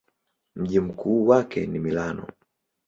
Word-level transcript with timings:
Mji 0.55 0.79
mkuu 0.79 1.27
wake 1.27 1.65
ni 1.67 1.79
Milano. 1.79 2.27